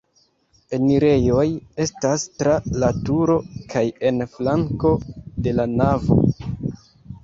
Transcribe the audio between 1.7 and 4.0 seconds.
estas tra la turo kaj